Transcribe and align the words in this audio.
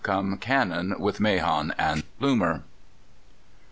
come 0.03 0.35
cannon 0.35 0.95
with 0.99 1.19
Mahon 1.19 1.75
and 1.77 2.03
Plumer. 2.17 2.63